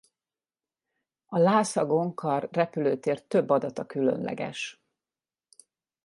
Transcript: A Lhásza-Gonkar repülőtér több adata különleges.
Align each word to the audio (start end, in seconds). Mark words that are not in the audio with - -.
A 1.25 1.37
Lhásza-Gonkar 1.37 2.49
repülőtér 2.51 3.23
több 3.27 3.49
adata 3.49 3.85
különleges. 3.85 4.83